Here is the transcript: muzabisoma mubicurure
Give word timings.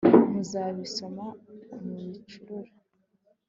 muzabisoma 0.31 1.25
mubicurure 1.83 2.71